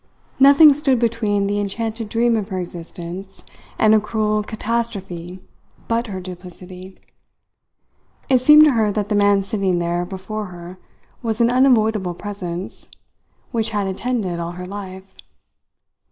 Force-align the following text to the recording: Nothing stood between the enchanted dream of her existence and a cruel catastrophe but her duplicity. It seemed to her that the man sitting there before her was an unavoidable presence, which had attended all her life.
Nothing 0.39 0.73
stood 0.73 0.97
between 0.97 1.45
the 1.45 1.59
enchanted 1.59 2.09
dream 2.09 2.35
of 2.35 2.49
her 2.49 2.57
existence 2.57 3.43
and 3.77 3.93
a 3.93 3.99
cruel 3.99 4.41
catastrophe 4.41 5.43
but 5.87 6.07
her 6.07 6.19
duplicity. 6.19 6.97
It 8.27 8.39
seemed 8.41 8.63
to 8.65 8.71
her 8.71 8.91
that 8.91 9.09
the 9.09 9.13
man 9.13 9.43
sitting 9.43 9.77
there 9.77 10.03
before 10.05 10.45
her 10.47 10.79
was 11.21 11.39
an 11.39 11.51
unavoidable 11.51 12.15
presence, 12.15 12.89
which 13.51 13.69
had 13.69 13.85
attended 13.85 14.39
all 14.39 14.53
her 14.53 14.65
life. 14.65 15.17